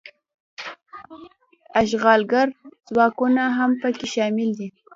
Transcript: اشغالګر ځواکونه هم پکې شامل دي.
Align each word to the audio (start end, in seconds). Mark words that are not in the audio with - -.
اشغالګر 1.81 2.47
ځواکونه 2.87 3.43
هم 3.57 3.71
پکې 3.81 4.07
شامل 4.13 4.49
دي. 4.59 4.67